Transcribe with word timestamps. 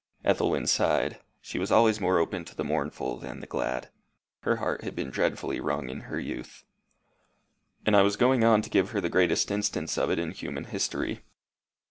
Ethelwyn 0.25 0.65
sighed. 0.65 1.19
She 1.41 1.59
was 1.59 1.71
always 1.71 2.01
more 2.01 2.17
open 2.17 2.43
to 2.45 2.55
the 2.55 2.63
mournful 2.63 3.17
than 3.17 3.39
the 3.39 3.45
glad. 3.45 3.89
Her 4.39 4.55
heart 4.55 4.83
had 4.83 4.95
been 4.95 5.11
dreadfully 5.11 5.59
wrung 5.59 5.89
in 5.89 5.99
her 6.09 6.19
youth. 6.19 6.63
"And 7.85 7.95
I 7.95 8.01
was 8.01 8.15
going 8.15 8.43
on 8.43 8.63
to 8.63 8.69
give 8.71 8.89
her 8.93 8.99
the 8.99 9.09
greatest 9.09 9.51
instance 9.51 9.99
of 9.99 10.09
it 10.09 10.17
in 10.17 10.31
human 10.31 10.63
history. 10.63 11.21